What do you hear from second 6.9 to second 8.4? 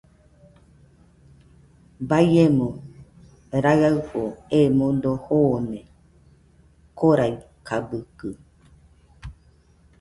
Koraɨkabɨkɨ